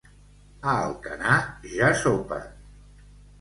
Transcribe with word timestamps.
A 0.71 0.71
Alcanar 0.85 1.67
ja 1.81 1.91
sopen. 2.01 2.49